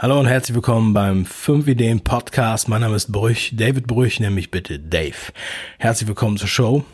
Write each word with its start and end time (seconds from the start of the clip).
Hallo 0.00 0.20
und 0.20 0.26
herzlich 0.26 0.54
willkommen 0.54 0.94
beim 0.94 1.26
5 1.26 1.66
Ideen 1.66 1.98
Podcast. 1.98 2.68
Mein 2.68 2.82
Name 2.82 2.94
ist 2.94 3.10
Brüch, 3.10 3.50
David 3.56 3.88
Brüch, 3.88 4.20
nämlich 4.20 4.52
bitte 4.52 4.78
Dave. 4.78 5.32
Herzlich 5.76 6.06
willkommen 6.06 6.36
zur 6.36 6.46
Show. 6.46 6.84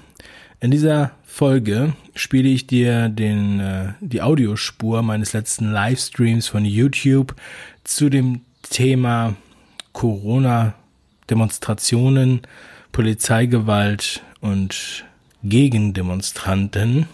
In 0.60 0.70
dieser 0.70 1.10
Folge 1.22 1.92
spiele 2.14 2.48
ich 2.48 2.66
dir 2.66 3.10
den, 3.10 3.60
äh, 3.60 3.92
die 4.00 4.22
Audiospur 4.22 5.02
meines 5.02 5.34
letzten 5.34 5.70
Livestreams 5.70 6.48
von 6.48 6.64
YouTube 6.64 7.34
zu 7.84 8.08
dem 8.08 8.40
Thema 8.62 9.36
Corona-Demonstrationen, 9.92 12.40
Polizeigewalt 12.90 14.22
und 14.40 15.04
Gegendemonstranten. 15.42 17.06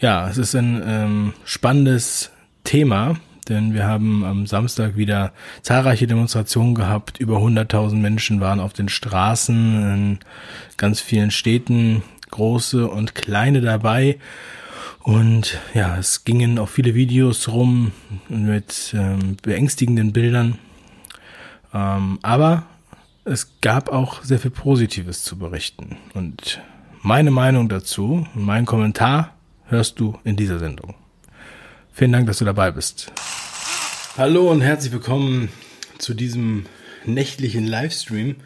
Ja, 0.00 0.28
es 0.28 0.38
ist 0.38 0.56
ein 0.56 0.82
ähm, 0.84 1.34
spannendes 1.44 2.32
Thema 2.64 3.20
denn 3.48 3.74
wir 3.74 3.86
haben 3.86 4.24
am 4.24 4.46
Samstag 4.46 4.96
wieder 4.96 5.32
zahlreiche 5.62 6.06
Demonstrationen 6.06 6.74
gehabt. 6.74 7.18
Über 7.18 7.38
100.000 7.38 7.96
Menschen 7.96 8.40
waren 8.40 8.60
auf 8.60 8.72
den 8.72 8.88
Straßen 8.88 9.94
in 9.94 10.18
ganz 10.76 11.00
vielen 11.00 11.30
Städten, 11.30 12.02
große 12.30 12.88
und 12.88 13.14
kleine 13.14 13.60
dabei. 13.60 14.18
Und 15.02 15.58
ja, 15.72 15.96
es 15.98 16.24
gingen 16.24 16.58
auch 16.58 16.68
viele 16.68 16.94
Videos 16.94 17.48
rum 17.48 17.92
mit 18.28 18.94
ähm, 18.96 19.36
beängstigenden 19.40 20.12
Bildern. 20.12 20.58
Ähm, 21.72 22.18
aber 22.22 22.64
es 23.24 23.60
gab 23.60 23.88
auch 23.88 24.22
sehr 24.24 24.38
viel 24.38 24.50
Positives 24.50 25.22
zu 25.22 25.38
berichten. 25.38 25.96
Und 26.14 26.60
meine 27.02 27.30
Meinung 27.30 27.68
dazu, 27.68 28.26
mein 28.34 28.66
Kommentar 28.66 29.34
hörst 29.66 30.00
du 30.00 30.18
in 30.24 30.36
dieser 30.36 30.58
Sendung. 30.58 30.94
Vielen 31.96 32.12
Dank, 32.12 32.26
dass 32.26 32.36
du 32.36 32.44
dabei 32.44 32.72
bist. 32.72 33.10
Hallo 34.18 34.50
und 34.50 34.60
herzlich 34.60 34.92
willkommen 34.92 35.48
zu 35.96 36.12
diesem 36.12 36.66
nächtlichen 37.06 37.66
Livestream. 37.66 38.36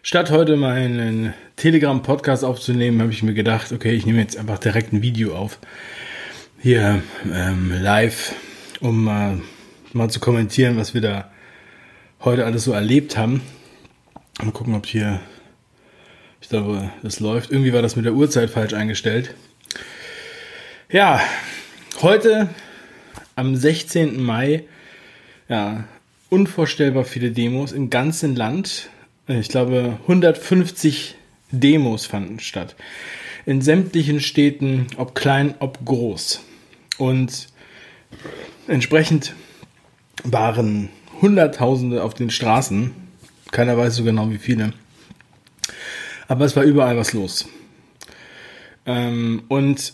Statt 0.00 0.30
heute 0.30 0.56
meinen 0.56 1.34
Telegram-Podcast 1.56 2.42
aufzunehmen, 2.42 3.02
habe 3.02 3.12
ich 3.12 3.22
mir 3.22 3.34
gedacht, 3.34 3.70
okay, 3.70 3.92
ich 3.92 4.06
nehme 4.06 4.20
jetzt 4.20 4.38
einfach 4.38 4.58
direkt 4.58 4.94
ein 4.94 5.02
Video 5.02 5.36
auf. 5.36 5.58
Hier 6.58 7.02
ähm, 7.30 7.70
live, 7.70 8.34
um 8.80 9.04
mal, 9.04 9.42
mal 9.92 10.08
zu 10.08 10.18
kommentieren, 10.18 10.78
was 10.78 10.94
wir 10.94 11.02
da 11.02 11.30
heute 12.24 12.46
alles 12.46 12.64
so 12.64 12.72
erlebt 12.72 13.18
haben. 13.18 13.42
Mal 14.42 14.52
gucken, 14.52 14.74
ob 14.74 14.86
hier, 14.86 15.20
ich 16.40 16.48
glaube, 16.48 16.90
das 17.02 17.20
läuft. 17.20 17.50
Irgendwie 17.50 17.74
war 17.74 17.82
das 17.82 17.94
mit 17.94 18.06
der 18.06 18.14
Uhrzeit 18.14 18.48
falsch 18.48 18.72
eingestellt. 18.72 19.34
Ja, 20.88 21.20
heute 22.00 22.48
am 23.36 23.54
16. 23.54 24.20
Mai, 24.20 24.64
ja, 25.48 25.84
unvorstellbar 26.30 27.04
viele 27.04 27.30
Demos 27.30 27.70
im 27.70 27.90
ganzen 27.90 28.34
Land. 28.34 28.90
Ich 29.28 29.48
glaube, 29.48 29.98
150 30.02 31.14
Demos 31.52 32.06
fanden 32.06 32.40
statt. 32.40 32.74
In 33.44 33.62
sämtlichen 33.62 34.20
Städten, 34.20 34.88
ob 34.96 35.14
klein, 35.14 35.54
ob 35.60 35.84
groß. 35.84 36.40
Und 36.98 37.46
entsprechend 38.66 39.34
waren 40.24 40.88
Hunderttausende 41.20 42.02
auf 42.02 42.14
den 42.14 42.30
Straßen. 42.30 42.92
Keiner 43.52 43.76
weiß 43.76 43.96
so 43.96 44.04
genau 44.04 44.30
wie 44.30 44.38
viele. 44.38 44.72
Aber 46.26 46.44
es 46.44 46.56
war 46.56 46.64
überall 46.64 46.96
was 46.96 47.12
los. 47.12 47.46
Ähm, 48.86 49.42
und 49.48 49.92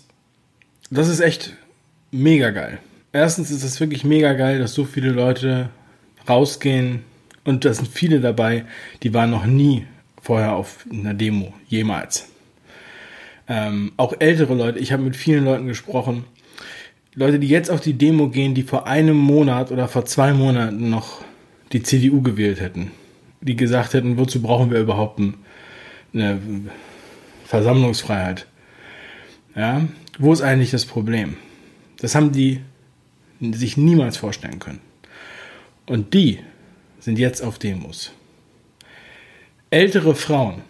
das 0.91 1.09
ist 1.09 1.21
echt 1.21 1.55
mega 2.11 2.51
geil 2.51 2.79
erstens 3.13 3.51
ist 3.51 3.63
es 3.63 3.81
wirklich 3.81 4.05
mega 4.05 4.33
geil, 4.33 4.59
dass 4.59 4.75
so 4.75 4.85
viele 4.85 5.11
Leute 5.11 5.71
rausgehen 6.29 7.05
und 7.45 7.65
da 7.65 7.75
sind 7.75 7.89
viele 7.89 8.21
dabei, 8.21 8.65
die 9.03 9.13
waren 9.15 9.31
noch 9.31 9.47
nie 9.47 9.87
vorher 10.21 10.55
auf 10.55 10.87
einer 10.91 11.15
Demo, 11.15 11.53
jemals. 11.69 12.29
Ähm, 13.49 13.93
auch 13.97 14.15
ältere 14.21 14.55
Leute, 14.55 14.79
ich 14.79 14.93
habe 14.93 15.03
mit 15.03 15.17
vielen 15.17 15.45
Leuten 15.45 15.67
gesprochen, 15.67 16.25
Leute, 17.15 17.39
die 17.39 17.49
jetzt 17.49 17.71
auf 17.71 17.81
die 17.81 17.93
Demo 17.95 18.29
gehen, 18.29 18.55
die 18.55 18.63
vor 18.63 18.87
einem 18.87 19.17
Monat 19.17 19.71
oder 19.71 19.89
vor 19.89 20.07
zwei 20.07 20.33
Monaten 20.33 20.89
noch 20.89 21.23
die 21.73 21.83
CDU 21.83 22.23
gewählt 22.23 22.61
hätten, 22.61 22.93
die 23.41 23.57
gesagt 23.57 23.93
hätten, 23.93 24.17
wozu 24.17 24.41
brauchen 24.41 24.71
wir 24.71 24.81
überhaupt 24.81 25.21
eine 26.15 26.41
Versammlungsfreiheit? 27.45 28.47
Ja, 29.55 29.87
wo 30.19 30.33
ist 30.33 30.41
eigentlich 30.41 30.71
das 30.71 30.87
Problem? 30.87 31.37
Das 32.01 32.15
haben 32.15 32.33
die 32.33 32.61
sich 33.53 33.77
niemals 33.77 34.17
vorstellen 34.17 34.59
können. 34.59 34.81
Und 35.87 36.15
die 36.15 36.39
sind 37.01 37.19
jetzt 37.19 37.43
auf 37.43 37.59
Demos. 37.59 38.13
Ältere 39.71 40.15
Frauen, 40.15 40.63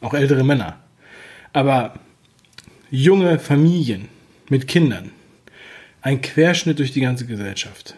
auch 0.00 0.14
ältere 0.14 0.42
Männer, 0.42 0.80
aber 1.52 1.94
junge 2.90 3.38
Familien 3.38 4.08
mit 4.48 4.66
Kindern, 4.66 5.12
ein 6.02 6.20
Querschnitt 6.20 6.78
durch 6.78 6.92
die 6.92 7.00
ganze 7.00 7.26
Gesellschaft, 7.26 7.94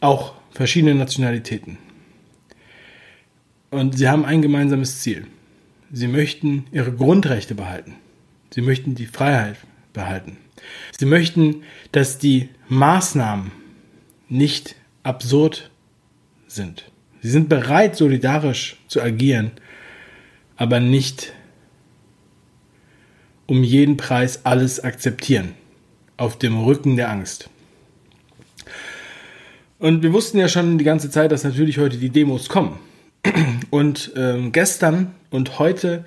auch 0.00 0.34
verschiedene 0.50 0.94
Nationalitäten. 0.94 1.78
Und 3.70 3.96
sie 3.96 4.08
haben 4.08 4.24
ein 4.24 4.42
gemeinsames 4.42 5.02
Ziel. 5.02 5.26
Sie 5.92 6.08
möchten 6.08 6.66
ihre 6.72 6.92
Grundrechte 6.92 7.54
behalten. 7.54 7.94
Sie 8.50 8.62
möchten 8.62 8.94
die 8.94 9.06
Freiheit 9.06 9.56
behalten. 9.92 10.38
Sie 10.98 11.06
möchten, 11.06 11.62
dass 11.92 12.18
die 12.18 12.48
Maßnahmen 12.68 13.52
nicht 14.28 14.74
absurd 15.02 15.70
sind. 16.46 16.90
Sie 17.22 17.30
sind 17.30 17.48
bereit, 17.48 17.96
solidarisch 17.96 18.76
zu 18.88 19.00
agieren, 19.02 19.52
aber 20.56 20.80
nicht 20.80 21.32
um 23.46 23.62
jeden 23.62 23.96
Preis 23.96 24.44
alles 24.44 24.80
akzeptieren, 24.80 25.54
auf 26.16 26.38
dem 26.38 26.58
Rücken 26.58 26.96
der 26.96 27.10
Angst. 27.10 27.48
Und 29.78 30.02
wir 30.02 30.12
wussten 30.12 30.38
ja 30.38 30.48
schon 30.48 30.78
die 30.78 30.84
ganze 30.84 31.10
Zeit, 31.10 31.30
dass 31.32 31.44
natürlich 31.44 31.78
heute 31.78 31.98
die 31.98 32.10
Demos 32.10 32.48
kommen. 32.48 32.78
Und 33.70 34.12
ähm, 34.16 34.52
gestern 34.52 35.14
und 35.30 35.58
heute 35.58 36.04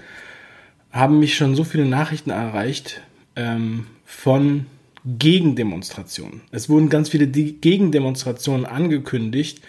haben 0.92 1.20
mich 1.20 1.36
schon 1.36 1.56
so 1.56 1.64
viele 1.64 1.86
Nachrichten 1.86 2.32
erreicht 2.32 3.02
ähm, 3.40 3.88
von 4.06 4.66
Gegendemonstrationen. 5.06 6.42
Es 6.52 6.70
wurden 6.70 6.90
ganz 6.90 7.10
viele 7.10 7.28
Gegendemonstrationen 7.28 8.66
angekündigt, 8.66 9.62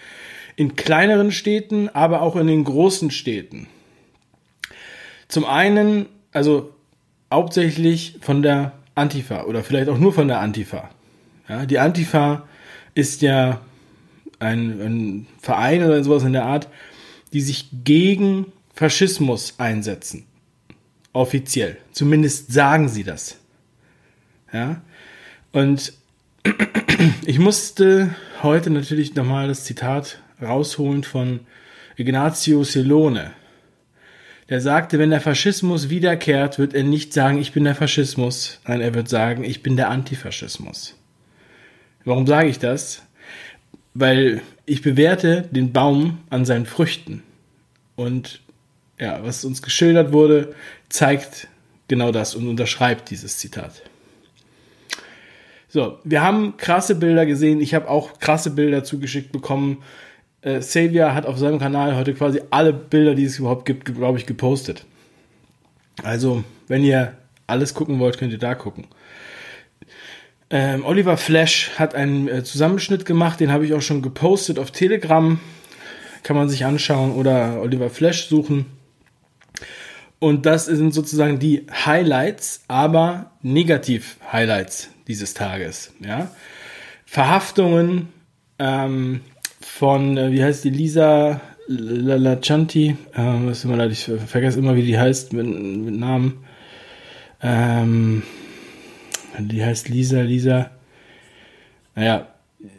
in 0.57 0.75
kleineren 0.75 1.31
Städten, 1.31 1.87
aber 1.89 2.21
auch 2.21 2.35
in 2.35 2.47
den 2.47 2.65
großen 2.65 3.09
Städten. 3.09 3.67
Zum 5.29 5.45
einen, 5.45 6.07
also 6.33 6.73
hauptsächlich 7.31 8.17
von 8.19 8.41
der 8.41 8.73
Antifa 8.93 9.45
oder 9.45 9.63
vielleicht 9.63 9.87
auch 9.87 9.97
nur 9.97 10.11
von 10.11 10.27
der 10.27 10.41
Antifa. 10.41 10.89
Ja, 11.47 11.65
die 11.65 11.79
Antifa 11.79 12.47
ist 12.93 13.21
ja 13.21 13.61
ein, 14.39 14.81
ein 14.81 15.27
Verein 15.39 15.83
oder 15.83 16.03
sowas 16.03 16.23
in 16.23 16.33
der 16.33 16.43
Art, 16.43 16.67
die 17.31 17.39
sich 17.39 17.69
gegen 17.85 18.51
Faschismus 18.75 19.55
einsetzen. 19.57 20.25
Offiziell. 21.13 21.77
Zumindest 21.93 22.51
sagen 22.51 22.89
sie 22.89 23.05
das. 23.05 23.40
Ja. 24.53 24.81
Und 25.51 25.93
ich 27.25 27.39
musste 27.39 28.15
heute 28.41 28.69
natürlich 28.69 29.15
nochmal 29.15 29.47
das 29.47 29.63
Zitat 29.63 30.19
rausholen 30.41 31.03
von 31.03 31.41
Ignazio 31.95 32.63
Silone. 32.63 33.31
Der 34.49 34.59
sagte, 34.59 34.99
wenn 34.99 35.11
der 35.11 35.21
Faschismus 35.21 35.89
wiederkehrt, 35.89 36.59
wird 36.59 36.73
er 36.73 36.83
nicht 36.83 37.13
sagen, 37.13 37.39
ich 37.39 37.53
bin 37.53 37.63
der 37.63 37.75
Faschismus, 37.75 38.59
nein, 38.67 38.81
er 38.81 38.93
wird 38.93 39.07
sagen, 39.07 39.43
ich 39.43 39.63
bin 39.63 39.77
der 39.77 39.89
Antifaschismus. 39.89 40.97
Warum 42.03 42.27
sage 42.27 42.49
ich 42.49 42.59
das? 42.59 43.03
Weil 43.93 44.41
ich 44.65 44.81
bewerte 44.81 45.47
den 45.51 45.71
Baum 45.71 46.19
an 46.29 46.43
seinen 46.45 46.65
Früchten. 46.65 47.23
Und 47.95 48.41
ja, 48.99 49.23
was 49.23 49.45
uns 49.45 49.61
geschildert 49.61 50.11
wurde, 50.11 50.53
zeigt 50.89 51.47
genau 51.87 52.11
das 52.11 52.35
und 52.35 52.47
unterschreibt 52.47 53.09
dieses 53.09 53.37
Zitat. 53.37 53.83
So, 55.73 55.99
wir 56.03 56.21
haben 56.21 56.57
krasse 56.57 56.95
Bilder 56.95 57.25
gesehen. 57.25 57.61
Ich 57.61 57.73
habe 57.73 57.89
auch 57.89 58.19
krasse 58.19 58.51
Bilder 58.51 58.83
zugeschickt 58.83 59.31
bekommen. 59.31 59.77
Äh, 60.41 60.59
Xavier 60.59 61.15
hat 61.15 61.25
auf 61.25 61.37
seinem 61.37 61.59
Kanal 61.59 61.95
heute 61.95 62.13
quasi 62.13 62.41
alle 62.49 62.73
Bilder, 62.73 63.15
die 63.15 63.23
es 63.23 63.39
überhaupt 63.39 63.65
gibt, 63.65 63.85
glaube 63.85 64.17
ich, 64.17 64.25
gepostet. 64.25 64.83
Also, 66.03 66.43
wenn 66.67 66.83
ihr 66.83 67.13
alles 67.47 67.73
gucken 67.73 67.99
wollt, 67.99 68.17
könnt 68.17 68.33
ihr 68.33 68.37
da 68.37 68.53
gucken. 68.53 68.85
Ähm, 70.49 70.83
Oliver 70.83 71.15
Flash 71.15 71.71
hat 71.77 71.95
einen 71.95 72.27
äh, 72.27 72.43
Zusammenschnitt 72.43 73.05
gemacht, 73.05 73.39
den 73.39 73.53
habe 73.53 73.65
ich 73.65 73.73
auch 73.73 73.81
schon 73.81 74.01
gepostet 74.01 74.59
auf 74.59 74.71
Telegram. 74.71 75.39
Kann 76.23 76.35
man 76.35 76.49
sich 76.49 76.65
anschauen 76.65 77.13
oder 77.13 77.61
Oliver 77.61 77.89
Flash 77.89 78.27
suchen. 78.27 78.65
Und 80.19 80.45
das 80.45 80.65
sind 80.65 80.93
sozusagen 80.93 81.39
die 81.39 81.65
Highlights, 81.85 82.65
aber 82.67 83.31
Negativ-Highlights 83.41 84.89
dieses 85.11 85.33
Tages. 85.33 85.93
Ja? 85.99 86.31
Verhaftungen 87.05 88.07
ähm, 88.59 89.21
von, 89.59 90.17
äh, 90.17 90.31
wie 90.31 90.43
heißt 90.43 90.63
die, 90.63 90.69
Lisa 90.69 91.41
Lachanti, 91.67 92.95
äh, 93.13 93.17
was 93.17 93.63
immer 93.63 93.77
leid, 93.77 93.91
ich 93.91 94.09
vergesse 94.27 94.59
immer, 94.59 94.75
wie 94.75 94.85
die 94.85 94.97
heißt 94.97 95.33
mit, 95.33 95.45
mit 95.45 95.95
Namen. 95.95 96.43
Ähm, 97.41 98.23
die 99.39 99.63
heißt 99.63 99.89
Lisa, 99.89 100.21
Lisa. 100.21 100.71
Naja, 101.95 102.27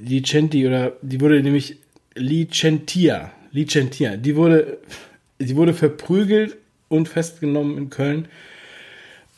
Licenti 0.00 0.66
oder 0.66 0.92
die 1.02 1.20
wurde 1.20 1.42
nämlich 1.42 1.76
Licentia, 2.14 3.32
Licentia, 3.50 4.16
die 4.16 4.36
wurde, 4.36 4.78
die 5.38 5.56
wurde 5.56 5.74
verprügelt 5.74 6.56
und 6.88 7.08
festgenommen 7.08 7.76
in 7.76 7.90
Köln. 7.90 8.28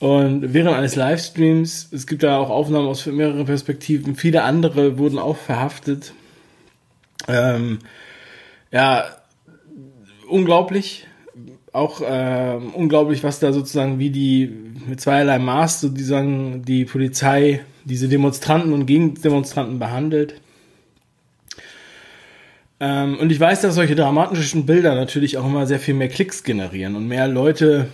Und 0.00 0.52
während 0.52 0.76
eines 0.76 0.96
Livestreams, 0.96 1.88
es 1.92 2.06
gibt 2.06 2.22
da 2.22 2.38
auch 2.38 2.50
Aufnahmen 2.50 2.88
aus 2.88 3.06
mehreren 3.06 3.46
Perspektiven, 3.46 4.16
viele 4.16 4.42
andere 4.42 4.98
wurden 4.98 5.18
auch 5.18 5.36
verhaftet. 5.36 6.12
Ähm, 7.28 7.78
ja, 8.70 9.04
unglaublich. 10.28 11.06
Auch 11.72 12.00
äh, 12.02 12.58
unglaublich, 12.74 13.24
was 13.24 13.40
da 13.40 13.52
sozusagen 13.52 13.98
wie 13.98 14.10
die 14.10 14.52
mit 14.86 15.00
zweierlei 15.00 15.38
Maß 15.38 15.80
sozusagen 15.80 16.64
die 16.64 16.84
Polizei 16.84 17.64
diese 17.84 18.08
Demonstranten 18.08 18.72
und 18.72 18.86
Gegendemonstranten 18.86 19.78
behandelt. 19.78 20.40
Ähm, 22.80 23.18
und 23.18 23.32
ich 23.32 23.40
weiß, 23.40 23.62
dass 23.62 23.74
solche 23.74 23.94
dramatischen 23.94 24.66
Bilder 24.66 24.94
natürlich 24.94 25.38
auch 25.38 25.46
immer 25.46 25.66
sehr 25.66 25.80
viel 25.80 25.94
mehr 25.94 26.08
Klicks 26.08 26.44
generieren 26.44 26.96
und 26.96 27.08
mehr 27.08 27.28
Leute 27.28 27.88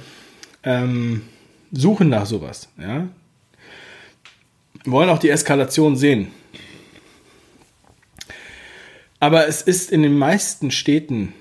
ähm, 0.62 1.22
suchen 1.72 2.08
nach 2.08 2.26
sowas. 2.26 2.68
Ja? 2.78 3.08
Wollen 4.84 5.10
auch 5.10 5.18
die 5.18 5.30
Eskalation 5.30 5.96
sehen. 5.96 6.28
Aber 9.18 9.46
es 9.46 9.60
ist 9.60 9.92
in 9.92 10.02
den 10.02 10.16
meisten 10.16 10.70
Städten 10.70 11.34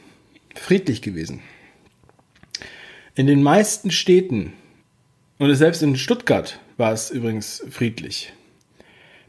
friedlich 0.55 1.01
gewesen. 1.01 1.41
In 3.15 3.27
den 3.27 3.41
meisten 3.41 3.91
Städten, 3.91 4.53
und 5.37 5.53
selbst 5.55 5.81
in 5.81 5.95
Stuttgart 5.95 6.59
war 6.77 6.91
es 6.91 7.09
übrigens 7.09 7.63
friedlich. 7.69 8.33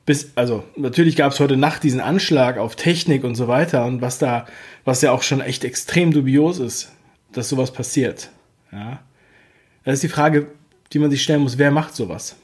Bis, 0.06 0.32
also 0.34 0.64
natürlich 0.76 1.14
gab 1.14 1.32
es 1.32 1.38
heute 1.38 1.56
Nacht 1.56 1.84
diesen 1.84 2.00
Anschlag 2.00 2.58
auf 2.58 2.74
Technik 2.74 3.22
und 3.22 3.36
so 3.36 3.46
weiter 3.46 3.84
und 3.84 4.00
was 4.00 4.18
da, 4.18 4.46
was 4.84 5.02
ja 5.02 5.12
auch 5.12 5.22
schon 5.22 5.40
echt 5.40 5.64
extrem 5.64 6.12
dubios 6.12 6.58
ist, 6.58 6.92
dass 7.32 7.48
sowas 7.48 7.72
passiert. 7.72 8.30
Ja. 8.72 9.00
Das 9.84 9.94
ist 9.94 10.02
die 10.02 10.08
Frage, 10.08 10.48
die 10.92 10.98
man 10.98 11.10
sich 11.10 11.22
stellen 11.22 11.42
muss, 11.42 11.58
wer 11.58 11.70
macht 11.70 11.94
sowas? 11.94 12.36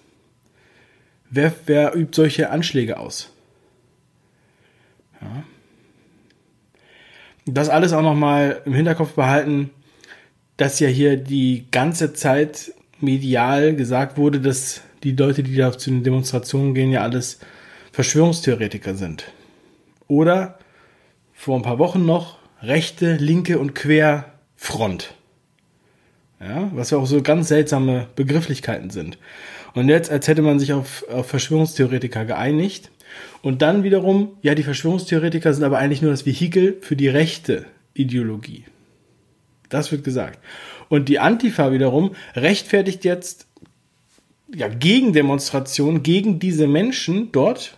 Wer, 1.30 1.52
wer 1.66 1.96
übt 1.96 2.14
solche 2.14 2.50
Anschläge 2.50 2.98
aus? 2.98 3.30
Ja 5.20 5.44
das 7.46 7.68
alles 7.68 7.92
auch 7.92 8.02
nochmal 8.02 8.60
im 8.66 8.74
Hinterkopf 8.74 9.12
behalten, 9.12 9.70
dass 10.56 10.80
ja 10.80 10.88
hier 10.88 11.16
die 11.16 11.66
ganze 11.70 12.12
Zeit 12.12 12.72
medial 13.00 13.74
gesagt 13.76 14.18
wurde, 14.18 14.40
dass 14.40 14.82
die 15.02 15.12
Leute, 15.12 15.42
die 15.42 15.54
da 15.54 15.76
zu 15.76 15.90
den 15.90 16.02
Demonstrationen 16.02 16.74
gehen, 16.74 16.90
ja 16.90 17.02
alles 17.02 17.38
Verschwörungstheoretiker 17.92 18.94
sind. 18.94 19.32
Oder 20.08 20.58
vor 21.32 21.56
ein 21.56 21.62
paar 21.62 21.78
Wochen 21.78 22.04
noch 22.04 22.38
rechte, 22.62 23.16
linke 23.16 23.58
und 23.58 23.74
Querfront. 23.74 25.14
Ja, 26.40 26.70
was 26.74 26.90
ja 26.90 26.98
auch 26.98 27.06
so 27.06 27.22
ganz 27.22 27.48
seltsame 27.48 28.08
Begrifflichkeiten 28.14 28.90
sind. 28.90 29.18
Und 29.74 29.88
jetzt, 29.88 30.10
als 30.10 30.28
hätte 30.28 30.42
man 30.42 30.58
sich 30.58 30.72
auf, 30.72 31.04
auf 31.08 31.26
Verschwörungstheoretiker 31.28 32.24
geeinigt, 32.24 32.90
und 33.42 33.62
dann 33.62 33.82
wiederum, 33.82 34.36
ja, 34.42 34.54
die 34.54 34.62
Verschwörungstheoretiker 34.62 35.52
sind 35.54 35.64
aber 35.64 35.78
eigentlich 35.78 36.02
nur 36.02 36.10
das 36.10 36.26
Vehikel 36.26 36.78
für 36.80 36.96
die 36.96 37.08
rechte 37.08 37.66
Ideologie. 37.94 38.64
Das 39.68 39.92
wird 39.92 40.04
gesagt. 40.04 40.38
Und 40.88 41.08
die 41.08 41.18
Antifa 41.18 41.72
wiederum 41.72 42.14
rechtfertigt 42.34 43.04
jetzt 43.04 43.46
ja, 44.54 44.68
Gegendemonstrationen 44.68 46.02
gegen 46.02 46.38
diese 46.38 46.66
Menschen 46.66 47.32
dort. 47.32 47.76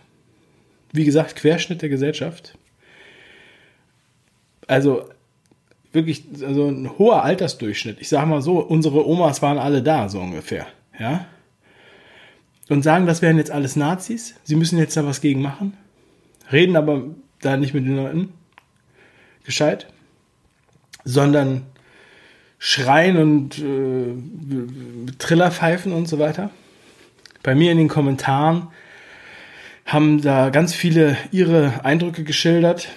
Wie 0.91 1.05
gesagt, 1.05 1.35
Querschnitt 1.35 1.81
der 1.81 1.89
Gesellschaft. 1.89 2.57
Also 4.67 5.09
wirklich, 5.91 6.25
also 6.45 6.67
ein 6.67 6.97
hoher 6.97 7.23
Altersdurchschnitt. 7.23 7.97
Ich 7.99 8.09
sage 8.09 8.27
mal 8.27 8.41
so, 8.41 8.59
unsere 8.59 9.07
Omas 9.07 9.41
waren 9.41 9.57
alle 9.57 9.81
da, 9.81 10.09
so 10.09 10.19
ungefähr. 10.19 10.67
Ja 10.99 11.25
und 12.69 12.83
sagen, 12.83 13.07
das 13.07 13.21
wären 13.21 13.37
jetzt 13.37 13.51
alles 13.51 13.75
Nazis, 13.75 14.35
sie 14.43 14.55
müssen 14.55 14.77
jetzt 14.77 14.95
da 14.95 15.05
was 15.05 15.21
gegen 15.21 15.41
machen, 15.41 15.75
reden 16.51 16.75
aber 16.75 17.03
da 17.41 17.57
nicht 17.57 17.73
mit 17.73 17.85
den 17.85 17.97
Leuten 17.97 18.33
gescheit, 19.43 19.87
sondern 21.03 21.63
schreien 22.59 23.17
und 23.17 23.59
äh, 23.59 25.11
Triller 25.17 25.51
pfeifen 25.51 25.91
und 25.91 26.07
so 26.07 26.19
weiter. 26.19 26.51
Bei 27.41 27.55
mir 27.55 27.71
in 27.71 27.77
den 27.77 27.87
Kommentaren 27.87 28.67
haben 29.85 30.21
da 30.21 30.49
ganz 30.49 30.75
viele 30.75 31.17
ihre 31.31 31.83
Eindrücke 31.83 32.23
geschildert, 32.23 32.89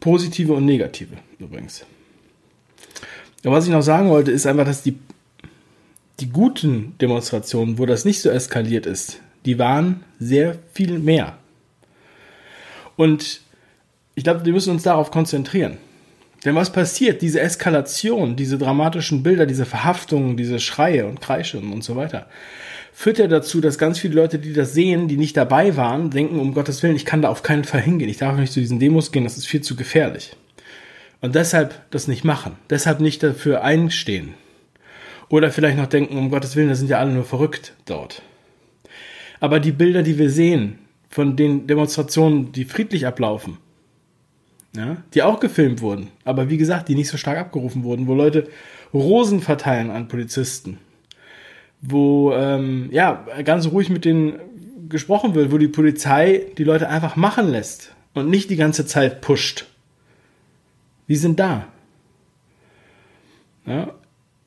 positive 0.00 0.52
und 0.54 0.64
negative 0.64 1.16
übrigens. 1.38 1.84
Aber 3.44 3.56
was 3.56 3.66
ich 3.66 3.72
noch 3.72 3.82
sagen 3.82 4.10
wollte, 4.10 4.30
ist 4.30 4.46
einfach, 4.46 4.64
dass 4.64 4.82
die 4.82 4.98
die 6.20 6.28
guten 6.28 6.94
Demonstrationen, 7.00 7.78
wo 7.78 7.86
das 7.86 8.04
nicht 8.04 8.20
so 8.20 8.28
eskaliert 8.28 8.86
ist, 8.86 9.20
die 9.46 9.58
waren 9.58 10.04
sehr 10.18 10.58
viel 10.74 10.98
mehr. 10.98 11.38
Und 12.96 13.40
ich 14.14 14.24
glaube, 14.24 14.44
wir 14.44 14.52
müssen 14.52 14.72
uns 14.72 14.82
darauf 14.82 15.10
konzentrieren. 15.10 15.78
Denn 16.44 16.54
was 16.54 16.72
passiert? 16.72 17.22
Diese 17.22 17.40
Eskalation, 17.40 18.36
diese 18.36 18.58
dramatischen 18.58 19.22
Bilder, 19.22 19.46
diese 19.46 19.66
Verhaftungen, 19.66 20.36
diese 20.36 20.58
Schreie 20.58 21.06
und 21.06 21.20
Kreische 21.20 21.58
und 21.58 21.82
so 21.82 21.96
weiter, 21.96 22.26
führt 23.00 23.18
ja 23.18 23.28
dazu, 23.28 23.62
dass 23.62 23.78
ganz 23.78 23.98
viele 23.98 24.14
Leute, 24.14 24.38
die 24.38 24.52
das 24.52 24.74
sehen, 24.74 25.08
die 25.08 25.16
nicht 25.16 25.34
dabei 25.34 25.74
waren, 25.74 26.10
denken, 26.10 26.38
um 26.38 26.52
Gottes 26.52 26.82
Willen, 26.82 26.96
ich 26.96 27.06
kann 27.06 27.22
da 27.22 27.30
auf 27.30 27.42
keinen 27.42 27.64
Fall 27.64 27.80
hingehen. 27.80 28.10
Ich 28.10 28.18
darf 28.18 28.36
nicht 28.36 28.52
zu 28.52 28.60
diesen 28.60 28.78
Demos 28.78 29.10
gehen, 29.10 29.24
das 29.24 29.38
ist 29.38 29.46
viel 29.46 29.62
zu 29.62 29.74
gefährlich. 29.74 30.36
Und 31.22 31.34
deshalb 31.34 31.90
das 31.90 32.08
nicht 32.08 32.24
machen. 32.24 32.56
Deshalb 32.68 33.00
nicht 33.00 33.22
dafür 33.22 33.64
einstehen. 33.64 34.34
Oder 35.30 35.50
vielleicht 35.50 35.78
noch 35.78 35.86
denken, 35.86 36.18
um 36.18 36.30
Gottes 36.30 36.56
Willen, 36.56 36.68
das 36.68 36.78
sind 36.78 36.90
ja 36.90 36.98
alle 36.98 37.12
nur 37.12 37.24
verrückt 37.24 37.72
dort. 37.86 38.20
Aber 39.40 39.60
die 39.60 39.72
Bilder, 39.72 40.02
die 40.02 40.18
wir 40.18 40.28
sehen 40.28 40.78
von 41.08 41.36
den 41.36 41.66
Demonstrationen, 41.66 42.52
die 42.52 42.66
friedlich 42.66 43.06
ablaufen, 43.06 43.56
ja, 44.76 44.98
die 45.14 45.22
auch 45.22 45.40
gefilmt 45.40 45.80
wurden, 45.80 46.08
aber 46.26 46.50
wie 46.50 46.58
gesagt, 46.58 46.90
die 46.90 46.96
nicht 46.96 47.08
so 47.08 47.16
stark 47.16 47.38
abgerufen 47.38 47.82
wurden, 47.82 48.06
wo 48.06 48.14
Leute 48.14 48.48
Rosen 48.92 49.40
verteilen 49.40 49.90
an 49.90 50.06
Polizisten, 50.06 50.76
wo 51.82 52.32
ähm, 52.32 52.88
ja 52.92 53.26
ganz 53.44 53.66
ruhig 53.66 53.90
mit 53.90 54.04
denen 54.04 54.38
gesprochen 54.88 55.34
wird, 55.34 55.52
wo 55.52 55.58
die 55.58 55.68
Polizei 55.68 56.46
die 56.58 56.64
Leute 56.64 56.88
einfach 56.88 57.16
machen 57.16 57.50
lässt 57.50 57.94
und 58.14 58.28
nicht 58.28 58.50
die 58.50 58.56
ganze 58.56 58.86
Zeit 58.86 59.20
pusht. 59.20 59.66
Die 61.08 61.16
sind 61.16 61.40
da. 61.40 61.66
Ja, 63.66 63.94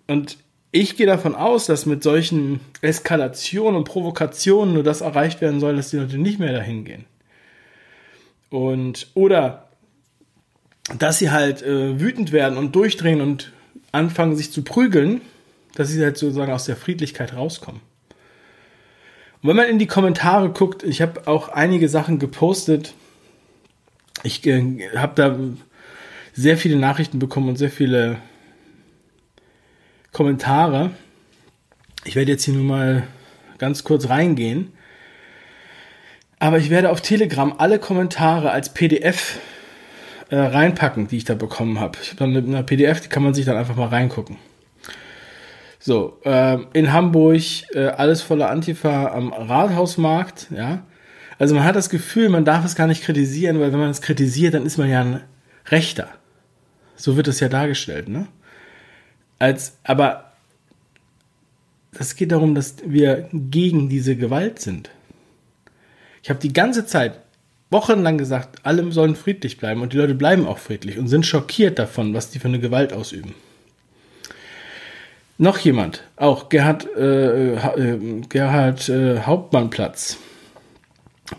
und 0.08 0.38
ich 0.72 0.98
gehe 0.98 1.06
davon 1.06 1.36
aus, 1.36 1.66
dass 1.68 1.86
mit 1.86 2.04
solchen 2.04 2.60
Eskalationen 2.82 3.76
und 3.76 3.84
Provokationen 3.84 4.74
nur 4.74 4.84
das 4.84 5.02
erreicht 5.02 5.40
werden 5.40 5.60
soll, 5.60 5.76
dass 5.76 5.92
die 5.92 5.98
Leute 5.98 6.18
nicht 6.18 6.40
mehr 6.40 6.52
dahin 6.52 6.84
gehen. 6.84 7.06
Und, 8.50 9.08
oder, 9.14 9.68
dass 10.98 11.20
sie 11.20 11.32
halt 11.32 11.62
äh, 11.62 12.00
wütend 12.00 12.32
werden 12.32 12.58
und 12.58 12.76
durchdrehen 12.76 13.22
und 13.22 13.52
anfangen 13.92 14.36
sich 14.36 14.52
zu 14.52 14.64
prügeln, 14.64 15.22
dass 15.76 15.90
sie 15.90 16.04
halt 16.04 16.18
sozusagen 16.18 16.52
aus 16.52 16.66
der 16.66 16.76
Friedlichkeit 16.76 17.36
rauskommen. 17.36 17.82
Und 19.42 19.50
wenn 19.50 19.56
man 19.56 19.68
in 19.68 19.80
die 19.80 19.88
Kommentare 19.88 20.50
guckt, 20.50 20.84
ich 20.84 21.02
habe 21.02 21.28
auch 21.28 21.50
einige 21.50 21.90
Sachen 21.90 22.18
gepostet. 22.18 22.94
Ich 24.24 24.46
äh, 24.48 24.90
habe 24.96 25.14
da 25.16 25.38
sehr 26.34 26.58
viele 26.58 26.78
Nachrichten 26.78 27.20
bekommen 27.20 27.50
und 27.50 27.58
sehr 27.58 27.70
viele 27.70 28.18
Kommentare. 30.12 30.92
Ich 32.06 32.16
werde 32.16 32.32
jetzt 32.32 32.46
hier 32.46 32.54
nur 32.54 32.64
mal 32.64 33.04
ganz 33.58 33.84
kurz 33.84 34.10
reingehen. 34.10 34.72
Aber 36.40 36.58
ich 36.58 36.70
werde 36.70 36.90
auf 36.90 37.02
Telegram 37.02 37.54
alle 37.58 37.80
Kommentare 37.80 38.52
als 38.52 38.74
PDF 38.74 39.40
äh, 40.30 40.38
reinpacken, 40.38 41.08
die 41.08 41.18
ich 41.18 41.26
da 41.26 41.36
bekommen 41.36 41.80
habe. 41.80 41.98
Ich 42.02 42.10
habe 42.10 42.20
dann 42.20 42.36
eine 42.36 42.64
PDF, 42.64 43.02
die 43.02 43.10
kann 43.10 43.24
man 43.24 43.34
sich 43.34 43.46
dann 43.46 43.58
einfach 43.58 43.76
mal 43.76 43.88
reingucken. 43.88 44.38
So, 45.86 46.18
äh, 46.24 46.60
in 46.72 46.94
Hamburg 46.94 47.42
äh, 47.74 47.88
alles 47.88 48.22
voller 48.22 48.50
Antifa 48.50 49.08
am 49.08 49.34
Rathausmarkt, 49.34 50.48
ja. 50.50 50.86
Also 51.38 51.56
man 51.56 51.66
hat 51.66 51.76
das 51.76 51.90
Gefühl, 51.90 52.30
man 52.30 52.46
darf 52.46 52.64
es 52.64 52.76
gar 52.76 52.88
nicht 52.88 53.04
kritisieren, 53.04 53.60
weil 53.60 53.74
wenn 53.74 53.82
man 53.82 53.90
es 53.90 54.02
kritisiert, 54.02 54.54
dann 54.54 54.66
ist 54.66 54.78
man 54.78 54.90
ja 54.90 55.02
ein 55.02 55.20
Rechter. 55.68 56.08
So 56.96 57.18
wird 57.18 57.28
es 57.28 57.42
ja 57.42 57.50
dargestellt, 57.50 58.08
ne? 58.08 58.28
Als, 59.40 59.78
aber 59.84 60.32
es 62.00 62.16
geht 62.16 62.32
darum, 62.32 62.56
dass 62.56 62.76
wir 62.86 63.28
gegen 63.34 63.90
diese 63.90 64.16
Gewalt 64.16 64.60
sind. 64.60 64.90
Ich 66.22 66.30
habe 66.30 66.40
die 66.40 66.54
ganze 66.54 66.86
Zeit 66.86 67.20
wochenlang 67.72 68.18
gesagt, 68.18 68.60
alle 68.64 68.90
sollen 68.94 69.18
friedlich 69.18 69.58
bleiben 69.58 69.82
und 69.82 69.92
die 69.92 69.98
Leute 69.98 70.16
bleiben 70.16 70.48
auch 70.48 70.60
friedlich 70.60 70.98
und 70.98 71.10
sind 71.10 71.26
schockiert 71.26 71.78
davon, 71.78 72.14
was 72.14 72.30
die 72.30 72.40
für 72.40 72.48
eine 72.48 72.62
Gewalt 72.62 72.94
ausüben. 72.94 73.36
Noch 75.44 75.58
jemand, 75.58 76.04
auch 76.16 76.48
Gerhard, 76.48 76.88
äh, 76.96 77.56
äh, 77.56 78.22
Gerhard 78.30 78.88
äh, 78.88 79.20
Hauptmannplatz. 79.24 80.18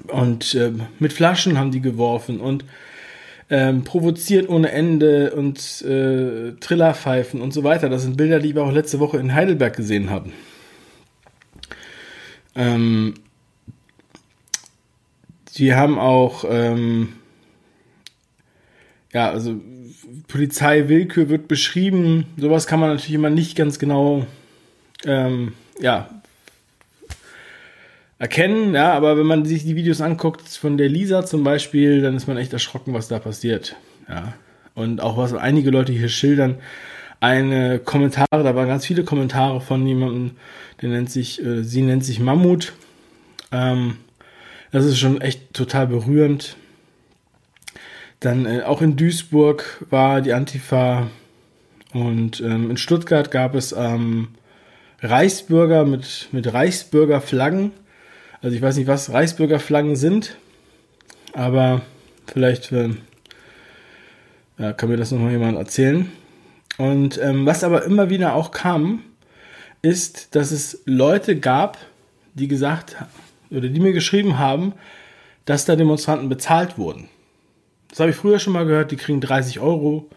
Und 0.09 0.55
äh, 0.55 0.73
mit 0.99 1.15
Flaschen 1.15 1.57
haben 1.57 1.71
die 1.71 1.81
geworfen 1.81 2.39
und 2.39 2.67
ähm, 3.49 3.83
provoziert 3.85 4.51
ohne 4.51 4.73
Ende 4.73 5.35
und 5.35 5.81
äh, 5.81 6.53
Trillerpfeifen 6.61 7.41
und 7.41 7.55
so 7.55 7.65
weiter. 7.65 7.89
Das 7.89 8.03
sind 8.03 8.19
Bilder, 8.19 8.41
die 8.41 8.55
wir 8.55 8.65
auch 8.65 8.73
letzte 8.73 9.01
Woche 9.01 9.17
in 9.17 9.33
Heidelberg 9.33 9.75
gesehen 9.75 10.11
haben. 10.11 10.35
Ähm, 12.55 13.15
die 15.57 15.75
haben 15.75 15.99
auch, 15.99 16.45
ähm, 16.47 17.15
ja, 19.15 19.31
also 19.31 19.59
Polizeiwillkür 20.29 21.31
wird 21.31 21.49
beschrieben. 21.49 22.27
Sowas 22.37 22.67
kann 22.67 22.81
man 22.81 22.91
natürlich 22.91 23.15
immer 23.15 23.31
nicht 23.31 23.57
ganz 23.57 23.79
genau, 23.79 24.27
ähm, 25.07 25.55
ja, 25.81 26.11
erkennen, 28.19 28.75
ja, 28.75 28.93
aber 28.93 29.17
wenn 29.17 29.27
man 29.27 29.45
sich 29.45 29.65
die 29.65 29.77
Videos 29.77 30.01
anguckt 30.01 30.49
von 30.49 30.77
der 30.77 30.89
Lisa 30.89 31.25
zum 31.25 31.45
Beispiel, 31.45 32.03
dann 32.03 32.17
ist 32.17 32.27
man 32.27 32.37
echt 32.37 32.53
erschrocken, 32.53 32.95
was 32.95 33.09
da 33.09 33.19
passiert, 33.19 33.77
ja. 34.09 34.35
Und 34.75 35.01
auch 35.01 35.17
was 35.17 35.33
einige 35.35 35.71
Leute 35.71 35.93
hier 35.93 36.09
schildern, 36.09 36.57
eine 37.21 37.79
Kommentare, 37.79 38.27
da 38.43 38.55
waren 38.57 38.67
ganz 38.67 38.85
viele 38.85 39.05
Kommentare 39.05 39.61
von 39.61 39.87
jemandem, 39.87 40.33
der 40.83 40.89
nennt 40.89 41.11
sich, 41.11 41.43
äh, 41.45 41.63
sie 41.63 41.83
nennt 41.83 42.05
sich 42.05 42.19
Mammut. 42.19 42.73
Ähm, 43.53 43.99
das 44.73 44.85
ist 44.85 44.99
schon 44.99 45.21
echt 45.21 45.55
total 45.55 45.87
berührend. 45.87 46.57
Dann 48.25 48.47
äh, 48.47 48.63
auch 48.63 48.81
in 48.81 48.97
Duisburg 48.97 49.85
war 49.91 50.23
die 50.23 50.33
Antifa 50.33 51.09
und 51.93 52.41
ähm, 52.41 52.71
in 52.71 52.79
Stuttgart 52.79 53.31
gab 53.31 53.55
es 53.55 53.73
ähm, 53.73 54.29
Reichsbürger 55.01 55.85
mit, 55.85 56.31
mit 56.33 56.51
Reichsbürgerflaggen. 56.51 57.73
Also 58.41 58.57
ich 58.57 58.63
weiß 58.63 58.79
nicht, 58.79 58.87
was 58.87 59.13
Reichsbürgerflaggen 59.13 59.95
sind, 59.95 60.39
aber 61.35 61.83
vielleicht 62.27 62.73
äh, 62.73 62.91
ja, 64.57 64.73
kann 64.73 64.89
mir 64.89 64.97
das 64.97 65.11
nochmal 65.11 65.33
jemand 65.33 65.59
erzählen. 65.59 66.11
Und 66.79 67.21
ähm, 67.23 67.45
was 67.45 67.63
aber 67.63 67.85
immer 67.85 68.09
wieder 68.09 68.35
auch 68.35 68.53
kam, 68.53 69.03
ist, 69.83 70.35
dass 70.35 70.51
es 70.51 70.81
Leute 70.87 71.39
gab, 71.39 71.77
die 72.33 72.49
gesagt 72.49 72.97
oder 73.51 73.69
die 73.69 73.81
mir 73.81 73.93
geschrieben 73.93 74.39
haben, 74.39 74.73
dass 75.45 75.67
da 75.67 75.77
Demonstranten 75.77 76.31
bezahlt 76.31 76.79
wurden. 76.79 77.11
Das 77.95 78.01
habe 78.01 78.11
ich 78.11 78.17
früher 78.17 78.41
schon 78.41 78.55
mal 78.55 78.67
gehört, 78.67 78.91
die 78.91 78.97
kriegen 78.97 79.21
30 79.21 79.61
Euro 79.61 80.11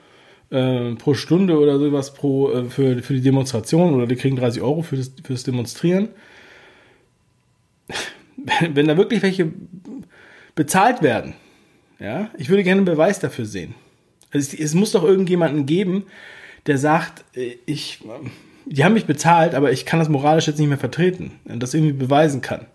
äh, 0.49 0.95
pro 0.95 1.13
Stunde 1.13 1.59
oder 1.59 1.77
sowas 1.77 2.11
pro, 2.15 2.51
äh, 2.51 2.69
für, 2.71 3.03
für 3.03 3.13
die 3.13 3.21
Demonstration 3.21 3.93
oder 3.93 4.07
die 4.07 4.15
kriegen 4.15 4.35
30 4.35 4.63
Euro 4.63 4.81
für 4.81 4.97
das, 4.97 5.11
für 5.23 5.33
das 5.33 5.43
Demonstrieren. 5.43 6.09
Wenn, 8.35 8.75
wenn 8.75 8.87
da 8.87 8.97
wirklich 8.97 9.21
welche 9.21 9.51
bezahlt 10.55 11.03
werden, 11.03 11.35
ja, 11.99 12.31
ich 12.39 12.49
würde 12.49 12.63
gerne 12.63 12.79
einen 12.79 12.85
Beweis 12.85 13.19
dafür 13.19 13.45
sehen. 13.45 13.75
Also 14.31 14.55
es, 14.55 14.59
es 14.59 14.73
muss 14.73 14.93
doch 14.93 15.03
irgendjemanden 15.03 15.67
geben, 15.67 16.07
der 16.65 16.79
sagt, 16.79 17.25
äh, 17.37 17.57
ich, 17.67 18.03
die 18.65 18.85
haben 18.85 18.93
mich 18.93 19.05
bezahlt, 19.05 19.53
aber 19.53 19.71
ich 19.71 19.85
kann 19.85 19.99
das 19.99 20.09
moralisch 20.09 20.47
jetzt 20.47 20.57
nicht 20.57 20.69
mehr 20.69 20.79
vertreten 20.79 21.33
und 21.45 21.61
das 21.61 21.75
irgendwie 21.75 21.93
beweisen 21.93 22.41
kann, 22.41 22.65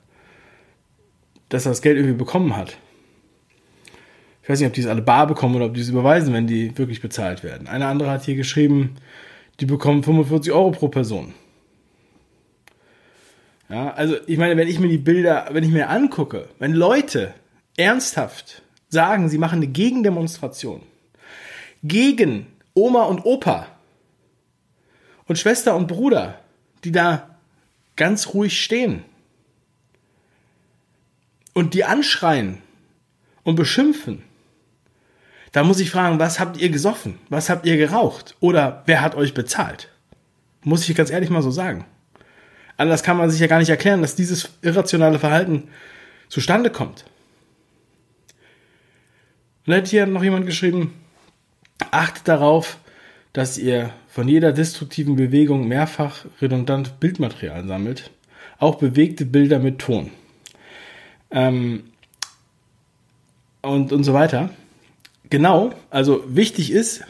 dass 1.49 1.66
er 1.66 1.73
das 1.73 1.82
Geld 1.82 1.97
irgendwie 1.97 2.16
bekommen 2.16 2.56
hat. 2.56 2.76
Ich 4.42 4.49
weiß 4.49 4.58
nicht, 4.58 4.68
ob 4.68 4.75
die 4.75 4.80
es 4.80 4.87
alle 4.87 5.02
bar 5.02 5.26
bekommen 5.26 5.54
oder 5.54 5.66
ob 5.66 5.75
die 5.75 5.80
es 5.80 5.88
überweisen, 5.88 6.34
wenn 6.34 6.46
die 6.46 6.76
wirklich 6.76 7.00
bezahlt 7.00 7.44
werden. 7.44 7.68
Eine 7.68 7.87
andere 7.87 8.11
hat 8.11 8.25
hier 8.25 8.34
geschrieben, 8.34 8.96
die 9.61 9.66
bekommen 9.66 10.02
45 10.02 10.52
Euro 10.52 10.72
pro 10.72 10.88
Person. 10.88 11.34
Ja, 13.68 13.92
also 13.92 14.16
ich 14.26 14.38
meine, 14.38 14.56
wenn 14.56 14.68
ich 14.68 14.80
mir 14.80 14.88
die 14.88 14.99
Bilder, 14.99 15.49
wenn 15.52 15.64
ich 15.64 15.70
mir 15.70 15.88
angucke, 15.88 16.49
wenn 16.58 16.72
Leute 16.72 17.32
ernsthaft 17.76 18.62
sagen, 18.88 19.28
sie 19.28 19.38
machen 19.38 19.56
eine 19.56 19.68
Gegendemonstration 19.68 20.82
gegen 21.82 22.46
Oma 22.75 23.04
und 23.04 23.25
Opa, 23.25 23.68
und 25.26 25.38
Schwester 25.38 25.76
und 25.76 25.87
Bruder, 25.87 26.38
die 26.84 26.92
da 26.92 27.37
ganz 27.96 28.34
ruhig 28.34 28.62
stehen 28.62 29.02
und 31.54 31.75
die 31.75 31.84
anschreien 31.84 32.58
und 33.42 33.56
beschimpfen. 33.56 34.22
Da 35.52 35.62
muss 35.64 35.80
ich 35.80 35.90
fragen, 35.90 36.18
was 36.18 36.40
habt 36.40 36.56
ihr 36.56 36.71
gesoffen? 36.71 37.18
Was 37.28 37.50
habt 37.50 37.66
ihr 37.66 37.76
geraucht? 37.76 38.37
Oder 38.40 38.82
wer 38.87 39.02
hat 39.02 39.14
euch 39.14 39.35
bezahlt? 39.35 39.88
Muss 40.64 40.88
ich 40.88 40.97
ganz 40.97 41.11
ehrlich 41.11 41.30
mal 41.30 41.42
so 41.42 41.50
sagen. 41.50 41.85
Anders 42.78 43.02
kann 43.02 43.18
man 43.18 43.30
sich 43.30 43.40
ja 43.40 43.47
gar 43.47 43.59
nicht 43.59 43.68
erklären, 43.68 44.00
dass 44.00 44.16
dieses 44.16 44.49
irrationale 44.62 45.18
Verhalten 45.18 45.68
zustande 46.28 46.71
kommt. 46.71 47.04
Und 49.64 49.73
dann 49.73 49.76
hat 49.76 49.88
hier 49.88 50.06
noch 50.06 50.25
jemand 50.25 50.47
geschrieben, 50.47 50.94
achtet 51.90 52.26
darauf, 52.26 52.78
dass 53.32 53.59
ihr 53.59 53.90
von 54.09 54.28
jeder 54.28 54.52
destruktiven 54.52 55.16
Bewegung 55.16 55.68
mehrfach 55.68 56.25
redundant 56.40 56.99
Bildmaterial 56.99 57.66
sammelt, 57.66 58.11
auch 58.59 58.76
bewegte 58.76 59.26
Bilder 59.26 59.59
mit 59.59 59.78
Ton. 59.78 60.11
Ähm, 61.30 61.85
und, 63.61 63.92
und 63.92 64.04
so 64.04 64.12
weiter. 64.12 64.50
Genau, 65.33 65.73
also 65.89 66.23
wichtig 66.29 66.71
ist, 66.71 67.05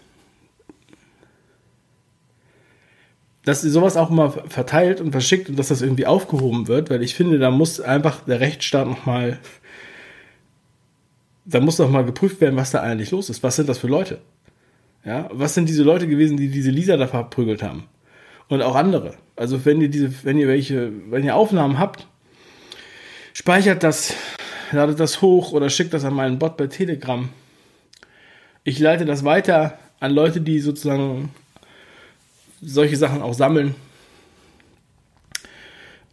dass 3.45 3.63
sowas 3.63 3.97
auch 3.97 4.11
mal 4.11 4.31
verteilt 4.31 5.01
und 5.01 5.11
verschickt 5.11 5.49
und 5.49 5.59
dass 5.59 5.67
das 5.67 5.83
irgendwie 5.83 6.07
aufgehoben 6.07 6.69
wird, 6.69 6.89
weil 6.89 7.03
ich 7.03 7.17
finde, 7.17 7.41
da 7.41 7.51
muss 7.51 7.81
einfach 7.81 8.21
der 8.25 8.39
Rechtsstaat 8.39 8.87
nochmal, 8.87 9.41
da 11.47 11.59
muss 11.59 11.81
noch 11.81 11.91
mal 11.91 12.05
geprüft 12.05 12.41
werden, 12.41 12.55
was 12.55 12.71
da 12.71 12.81
eigentlich 12.81 13.11
los 13.11 13.29
ist. 13.29 13.43
Was 13.43 13.57
sind 13.57 13.69
das 13.69 13.79
für 13.79 13.89
Leute? 13.89 14.21
Ja, 15.05 15.29
was 15.33 15.55
sind 15.55 15.69
diese 15.69 15.83
Leute 15.83 16.07
gewesen, 16.07 16.37
die 16.37 16.49
diese 16.49 16.71
Lisa 16.71 16.97
da 16.97 17.09
verprügelt 17.09 17.61
haben? 17.61 17.89
Und 18.47 18.63
auch 18.63 18.77
andere. 18.77 19.15
Also 19.35 19.65
wenn 19.65 19.81
ihr 19.81 19.89
diese, 19.89 20.13
wenn 20.23 20.39
ihr 20.39 20.47
welche, 20.47 20.93
wenn 21.11 21.25
ihr 21.25 21.35
Aufnahmen 21.35 21.81
habt, 21.81 22.07
speichert 23.33 23.83
das, 23.83 24.15
ladet 24.71 25.01
das 25.01 25.23
hoch 25.23 25.51
oder 25.51 25.69
schickt 25.71 25.93
das 25.93 26.05
an 26.05 26.15
meinen 26.15 26.39
Bot 26.39 26.57
bei 26.57 26.69
Telegram. 26.69 27.29
Ich 28.65 28.79
leite 28.79 29.05
das 29.05 29.25
weiter 29.25 29.79
an 30.01 30.13
Leute, 30.13 30.41
die 30.41 30.61
sozusagen 30.61 31.31
solche 32.61 32.97
Sachen 32.97 33.23
auch 33.23 33.35
sammeln. 33.35 33.75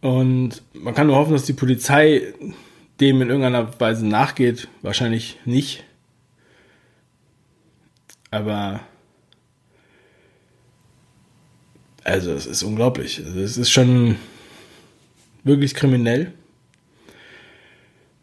Und 0.00 0.62
man 0.72 0.94
kann 0.94 1.06
nur 1.06 1.16
hoffen, 1.16 1.32
dass 1.32 1.44
die 1.44 1.52
Polizei 1.52 2.34
dem 3.00 3.22
in 3.22 3.28
irgendeiner 3.28 3.78
Weise 3.80 4.06
nachgeht. 4.06 4.68
Wahrscheinlich 4.82 5.38
nicht. 5.44 5.84
Aber 8.30 8.80
also 12.04 12.32
es 12.32 12.46
ist 12.46 12.62
unglaublich. 12.62 13.22
Also 13.24 13.40
es 13.40 13.56
ist 13.56 13.70
schon 13.70 14.16
wirklich 15.44 15.74
kriminell. 15.74 16.32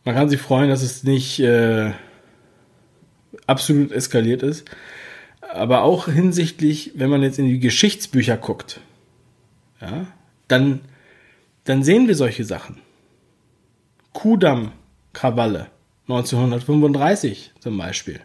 Man 0.03 0.15
kann 0.15 0.29
sich 0.29 0.39
freuen, 0.39 0.69
dass 0.69 0.81
es 0.81 1.03
nicht 1.03 1.39
äh, 1.39 1.91
absolut 3.47 3.91
eskaliert 3.91 4.43
ist. 4.43 4.69
Aber 5.41 5.83
auch 5.83 6.07
hinsichtlich, 6.07 6.91
wenn 6.95 7.09
man 7.09 7.23
jetzt 7.23 7.39
in 7.39 7.47
die 7.47 7.59
Geschichtsbücher 7.59 8.37
guckt, 8.37 8.81
ja, 9.81 10.07
dann, 10.47 10.81
dann 11.63 11.83
sehen 11.83 12.07
wir 12.07 12.15
solche 12.15 12.43
Sachen. 12.43 12.79
Kudamm-Krawalle 14.13 15.67
1935 16.07 17.53
zum 17.59 17.77
Beispiel. 17.77 18.19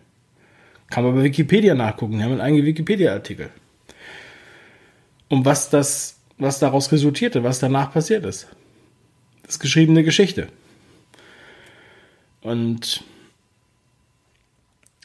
Kann 0.88 1.04
man 1.04 1.14
bei 1.14 1.24
Wikipedia 1.24 1.74
nachgucken. 1.74 2.18
Die 2.18 2.22
haben 2.22 2.32
einen 2.32 2.40
eigenen 2.40 2.66
Wikipedia-Artikel. 2.66 3.50
Und 5.28 5.44
was 5.44 5.70
das, 5.70 6.18
was 6.38 6.58
daraus 6.58 6.92
resultierte, 6.92 7.42
was 7.42 7.58
danach 7.58 7.92
passiert 7.92 8.24
ist. 8.24 8.46
Das 9.42 9.56
ist 9.56 9.60
geschriebene 9.60 10.02
Geschichte. 10.04 10.48
Und 12.42 13.04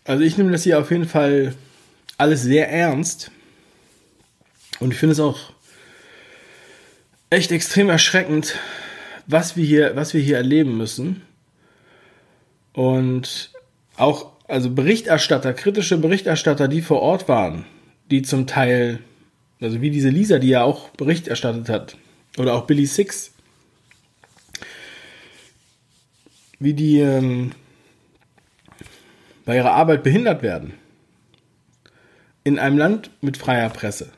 also 0.07 0.23
ich 0.23 0.37
nehme 0.37 0.51
das 0.51 0.63
hier 0.63 0.79
auf 0.79 0.89
jeden 0.89 1.07
Fall 1.07 1.53
alles 2.17 2.41
sehr 2.41 2.71
ernst. 2.71 3.29
Und 4.79 4.93
ich 4.93 4.99
finde 4.99 5.13
es 5.13 5.19
auch 5.19 5.51
echt 7.29 7.51
extrem 7.51 7.89
erschreckend, 7.89 8.55
was 9.27 9.57
wir 9.57 9.65
hier, 9.65 9.95
was 9.95 10.13
wir 10.13 10.21
hier 10.21 10.37
erleben 10.37 10.77
müssen. 10.77 11.21
Und 12.73 13.51
auch 13.97 14.31
also 14.47 14.69
Berichterstatter, 14.69 15.53
kritische 15.53 15.97
Berichterstatter, 15.97 16.69
die 16.69 16.81
vor 16.81 17.01
Ort 17.01 17.27
waren, 17.27 17.65
die 18.09 18.21
zum 18.21 18.47
Teil, 18.47 18.99
also 19.59 19.81
wie 19.81 19.89
diese 19.89 20.09
Lisa, 20.09 20.39
die 20.39 20.49
ja 20.49 20.63
auch 20.63 20.89
Bericht 20.89 21.27
erstattet 21.27 21.67
hat, 21.67 21.97
oder 22.37 22.53
auch 22.53 22.65
Billy 22.65 22.85
Six, 22.85 23.31
wie 26.59 26.73
die, 26.73 26.99
ähm, 26.99 27.51
bei 29.47 29.55
ihrer 29.55 29.71
Arbeit 29.71 30.03
behindert 30.03 30.43
werden. 30.43 30.73
In 32.43 32.59
einem 32.59 32.77
Land 32.77 33.11
mit 33.21 33.37
freier 33.37 33.69
Presse. 33.69 34.09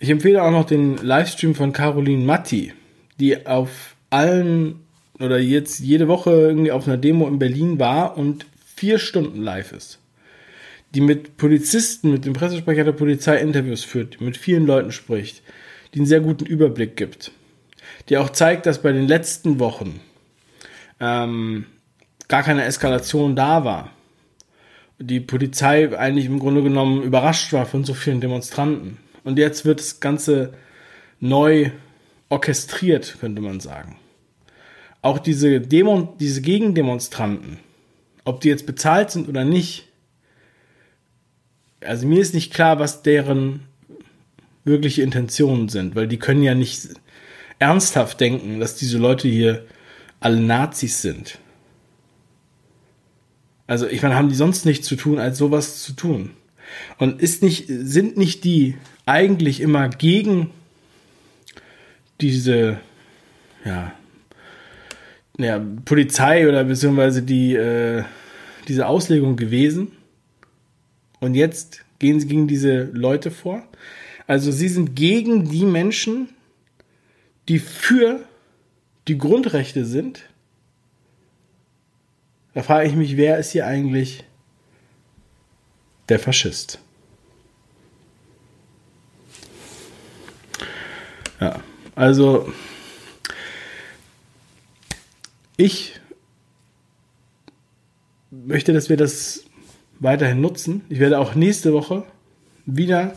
Ich 0.00 0.10
empfehle 0.10 0.42
auch 0.42 0.50
noch 0.50 0.64
den 0.64 0.96
Livestream 0.96 1.54
von 1.54 1.72
Caroline 1.72 2.24
Matti, 2.24 2.72
die 3.20 3.46
auf 3.46 3.94
allen 4.10 4.80
oder 5.20 5.38
jetzt 5.38 5.78
jede 5.78 6.08
Woche 6.08 6.32
irgendwie 6.32 6.72
auf 6.72 6.88
einer 6.88 6.96
Demo 6.96 7.28
in 7.28 7.38
Berlin 7.38 7.78
war 7.78 8.18
und 8.18 8.46
vier 8.74 8.98
Stunden 8.98 9.40
live 9.40 9.70
ist. 9.70 10.00
Die 10.92 11.00
mit 11.00 11.36
Polizisten, 11.36 12.10
mit 12.10 12.24
dem 12.24 12.32
Pressesprecher 12.32 12.82
der 12.82 12.92
Polizei 12.92 13.36
Interviews 13.36 13.84
führt, 13.84 14.18
die 14.18 14.24
mit 14.24 14.36
vielen 14.36 14.66
Leuten 14.66 14.90
spricht, 14.90 15.44
die 15.94 16.00
einen 16.00 16.06
sehr 16.06 16.20
guten 16.20 16.44
Überblick 16.44 16.96
gibt. 16.96 17.30
Die 18.08 18.16
auch 18.16 18.30
zeigt, 18.30 18.66
dass 18.66 18.82
bei 18.82 18.90
den 18.90 19.06
letzten 19.06 19.60
Wochen 19.60 20.00
ähm, 20.98 21.66
gar 22.30 22.42
keine 22.42 22.64
Eskalation 22.64 23.36
da 23.36 23.64
war. 23.64 23.90
Die 24.98 25.20
Polizei 25.20 25.96
eigentlich 25.98 26.26
im 26.26 26.38
Grunde 26.38 26.62
genommen 26.62 27.02
überrascht 27.02 27.52
war 27.52 27.66
von 27.66 27.84
so 27.84 27.92
vielen 27.92 28.20
Demonstranten. 28.20 28.98
Und 29.24 29.38
jetzt 29.38 29.64
wird 29.64 29.80
das 29.80 30.00
Ganze 30.00 30.54
neu 31.18 31.72
orchestriert, 32.28 33.16
könnte 33.20 33.42
man 33.42 33.60
sagen. 33.60 33.96
Auch 35.02 35.18
diese 35.18 35.60
Demo, 35.60 36.14
diese 36.20 36.40
Gegendemonstranten, 36.40 37.58
ob 38.24 38.40
die 38.40 38.48
jetzt 38.48 38.66
bezahlt 38.66 39.10
sind 39.10 39.28
oder 39.28 39.44
nicht, 39.44 39.88
also 41.82 42.06
mir 42.06 42.20
ist 42.20 42.34
nicht 42.34 42.52
klar, 42.52 42.78
was 42.78 43.02
deren 43.02 43.60
wirkliche 44.64 45.02
Intentionen 45.02 45.68
sind, 45.68 45.96
weil 45.96 46.06
die 46.06 46.18
können 46.18 46.42
ja 46.42 46.54
nicht 46.54 46.90
ernsthaft 47.58 48.20
denken, 48.20 48.60
dass 48.60 48.76
diese 48.76 48.98
Leute 48.98 49.26
hier 49.26 49.64
alle 50.20 50.40
Nazis 50.40 51.02
sind. 51.02 51.38
Also 53.70 53.86
ich 53.86 54.02
meine, 54.02 54.16
haben 54.16 54.28
die 54.28 54.34
sonst 54.34 54.66
nichts 54.66 54.88
zu 54.88 54.96
tun, 54.96 55.20
als 55.20 55.38
sowas 55.38 55.80
zu 55.84 55.92
tun? 55.92 56.30
Und 56.98 57.22
ist 57.22 57.40
nicht, 57.40 57.66
sind 57.68 58.16
nicht 58.16 58.42
die 58.42 58.74
eigentlich 59.06 59.60
immer 59.60 59.88
gegen 59.88 60.50
diese, 62.20 62.80
ja, 63.64 63.92
ja 65.38 65.64
Polizei 65.84 66.48
oder 66.48 66.64
beziehungsweise 66.64 67.22
die, 67.22 67.54
äh, 67.54 68.02
diese 68.66 68.88
Auslegung 68.88 69.36
gewesen? 69.36 69.92
Und 71.20 71.36
jetzt 71.36 71.84
gehen 72.00 72.18
sie 72.18 72.26
gegen 72.26 72.48
diese 72.48 72.90
Leute 72.92 73.30
vor? 73.30 73.62
Also 74.26 74.50
sie 74.50 74.68
sind 74.68 74.96
gegen 74.96 75.48
die 75.48 75.64
Menschen, 75.64 76.30
die 77.48 77.60
für 77.60 78.24
die 79.06 79.16
Grundrechte 79.16 79.84
sind 79.84 80.24
da 82.54 82.62
frage 82.62 82.88
ich 82.88 82.94
mich, 82.94 83.16
wer 83.16 83.38
ist 83.38 83.52
hier 83.52 83.66
eigentlich 83.66 84.24
der 86.08 86.18
Faschist? 86.18 86.80
Ja, 91.40 91.60
also 91.94 92.52
ich 95.56 96.00
möchte, 98.30 98.72
dass 98.72 98.88
wir 98.88 98.96
das 98.96 99.44
weiterhin 99.98 100.40
nutzen. 100.40 100.82
Ich 100.88 100.98
werde 100.98 101.18
auch 101.18 101.34
nächste 101.34 101.72
Woche 101.72 102.04
wieder 102.66 103.16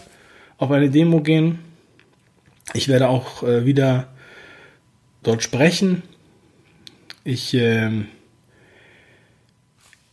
auf 0.57 0.71
eine 0.71 0.89
Demo 0.89 1.21
gehen. 1.21 1.59
Ich 2.73 2.87
werde 2.87 3.09
auch 3.09 3.43
äh, 3.43 3.65
wieder 3.65 4.07
dort 5.21 5.43
sprechen. 5.43 6.03
Ich 7.23 7.53
äh, 7.53 8.05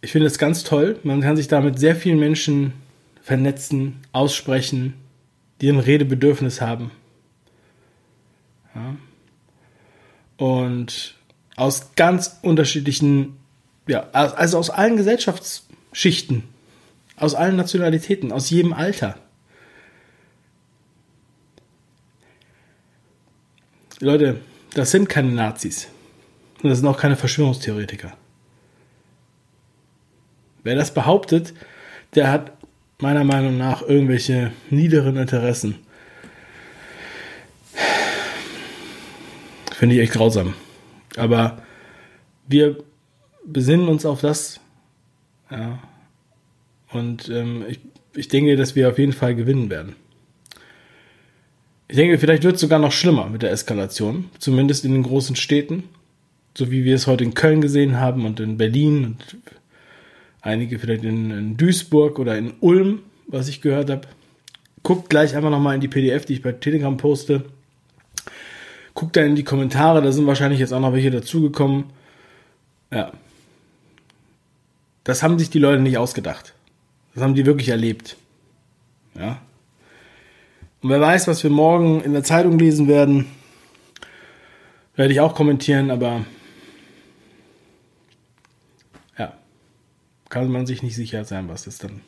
ich 0.03 0.13
finde 0.13 0.27
es 0.27 0.39
ganz 0.39 0.65
toll. 0.65 0.99
Man 1.03 1.21
kann 1.21 1.37
sich 1.37 1.49
da 1.49 1.61
mit 1.61 1.79
sehr 1.79 1.95
vielen 1.95 2.19
Menschen 2.19 2.73
vernetzen, 3.23 4.01
aussprechen, 4.13 4.95
die 5.61 5.69
ein 5.69 5.79
Redebedürfnis 5.79 6.61
haben. 6.61 6.91
Ja. 8.75 8.97
Und 10.37 11.15
aus 11.57 11.95
ganz 11.97 12.39
unterschiedlichen, 12.43 13.37
ja, 13.87 14.09
also 14.13 14.59
aus 14.59 14.71
allen 14.71 14.97
Gesellschaftsschichten, 14.97 16.45
aus 17.17 17.35
allen 17.35 17.57
Nationalitäten, 17.57 18.33
aus 18.33 18.49
jedem 18.49 18.73
Alter. 18.73 19.17
Leute, 23.99 24.41
das 24.73 24.93
sind 24.93 25.11
keine 25.11 25.31
Nazis. 25.31 25.89
Und 26.63 26.71
das 26.71 26.79
sind 26.79 26.89
auch 26.89 26.99
keine 26.99 27.17
Verschwörungstheoretiker. 27.17 28.15
Wer 30.63 30.75
das 30.75 30.93
behauptet, 30.93 31.55
der 32.15 32.31
hat 32.31 32.53
meiner 32.99 33.25
Meinung 33.25 33.57
nach 33.57 33.83
irgendwelche 33.83 34.53
niederen 34.69 35.17
Interessen. 35.17 35.77
Finde 39.73 39.95
ich 39.95 40.03
echt 40.03 40.13
grausam. 40.13 40.55
Aber 41.17 41.63
wir 42.47 42.79
besinnen 43.47 43.89
uns 43.89 44.05
auf 44.05 44.21
das. 44.21 44.61
Ja. 45.51 45.79
Und 46.93 47.29
ähm, 47.29 47.65
ich, 47.69 47.81
ich 48.15 48.29
denke, 48.29 48.57
dass 48.57 48.77
wir 48.77 48.91
auf 48.91 48.99
jeden 48.99 49.13
Fall 49.13 49.35
gewinnen 49.35 49.71
werden. 49.71 49.97
Ich 51.89 51.97
denke, 51.97 52.19
vielleicht 52.19 52.45
wird 52.45 52.57
es 52.57 52.61
sogar 52.61 52.79
noch 52.79 52.93
schlimmer 52.93 53.29
mit 53.29 53.43
der 53.43 53.51
Eskalation, 53.51 54.31
zumindest 54.39 54.85
in 54.85 54.93
den 54.93 55.03
großen 55.03 55.35
Städten, 55.35 55.85
so 56.57 56.71
wie 56.71 56.85
wir 56.85 56.95
es 56.95 57.07
heute 57.07 57.25
in 57.25 57.35
Köln 57.35 57.61
gesehen 57.61 57.99
haben 57.99 58.27
und 58.27 58.39
in 58.39 58.59
Berlin 58.59 59.05
und 59.05 59.37
einige 60.43 60.79
vielleicht 60.79 61.05
in, 61.05 61.31
in 61.31 61.57
Duisburg 61.57 62.19
oder 62.19 62.37
in 62.37 62.55
Ulm, 62.61 63.01
was 63.27 63.49
ich 63.49 63.61
gehört 63.61 63.91
habe. 63.91 64.09
Guckt 64.83 65.11
gleich 65.11 65.37
einfach 65.37 65.51
nochmal 65.51 65.75
in 65.75 65.81
die 65.81 65.89
PDF, 65.89 66.25
die 66.25 66.35
ich 66.35 66.43
bei 66.43 66.53
Telegram 66.53 66.97
poste. 66.97 67.45
Guckt 68.95 69.17
da 69.17 69.23
in 69.23 69.37
die 69.37 69.45
Kommentare, 69.45 70.03
da 70.03 70.13
sind 70.13 70.27
wahrscheinlich 70.27 70.61
jetzt 70.61 70.73
auch 70.73 70.81
noch 70.81 70.93
welche 70.93 71.11
dazugekommen. 71.11 71.85
Ja. 72.91 73.13
Das 75.05 75.23
haben 75.23 75.39
sich 75.39 75.51
die 75.51 75.59
Leute 75.59 75.83
nicht 75.83 75.99
ausgedacht. 75.99 76.55
Das 77.15 77.23
haben 77.23 77.35
die 77.35 77.47
wirklich 77.47 77.69
erlebt. 77.69 78.17
Ja. 79.19 79.41
Und 80.83 80.91
wer 80.91 81.01
weiß, 81.01 81.29
was 81.29 81.43
wir 81.43 81.51
morgen 81.51 82.01
in 82.01 82.13
der 82.13 82.25
Zeitung 82.25 82.59
lesen 82.59 82.89
werden, 82.89 83.27
werde 84.97 85.13
ich 85.13 85.21
auch 85.21 85.35
kommentieren, 85.35 85.91
aber 85.91 86.25
kann 90.31 90.51
man 90.51 90.65
sich 90.65 90.83
nicht 90.83 90.97
sicher 90.97 91.25
sein, 91.25 91.49
was 91.49 91.65
das 91.65 91.79
dann 91.79 92.01